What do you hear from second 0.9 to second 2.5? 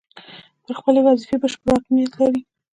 وظیفې بشپړ حاکمیت لري.